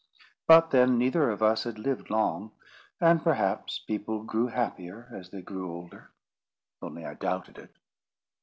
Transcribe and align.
But 0.47 0.71
then 0.71 0.97
neither 0.97 1.29
of 1.29 1.43
us 1.43 1.63
had 1.63 1.77
lived 1.77 2.09
long, 2.09 2.53
and 2.99 3.21
perhaps 3.23 3.77
people 3.77 4.23
grew 4.23 4.47
happier 4.47 5.07
as 5.11 5.29
they 5.29 5.43
grew 5.43 5.71
older. 5.71 6.09
Only 6.81 7.05
I 7.05 7.13
doubted 7.13 7.59
it. 7.59 7.75